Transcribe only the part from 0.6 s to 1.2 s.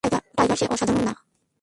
অসাধারণ না?